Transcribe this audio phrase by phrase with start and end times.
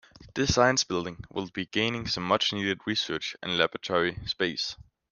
[0.33, 4.75] This science building will be gaining some much needed research and laboratory space.